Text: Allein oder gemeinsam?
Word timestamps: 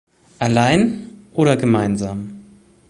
Allein 0.39 1.11
oder 1.35 1.55
gemeinsam? 1.57 2.43